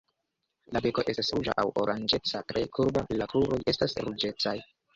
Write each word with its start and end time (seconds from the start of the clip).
La 0.75 0.79
beko 0.85 1.03
estas 1.13 1.29
ruĝa 1.39 1.55
aŭ 1.65 1.67
oranĝeca, 1.83 2.43
tre 2.53 2.65
kurba, 2.79 3.07
la 3.23 3.31
kruroj 3.35 3.63
estas 3.77 3.99
ruĝecaj. 4.09 4.59